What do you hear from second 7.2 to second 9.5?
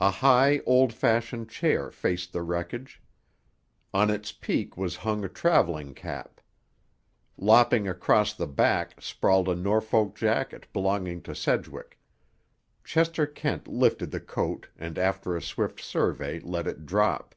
Lopping across the back sprawled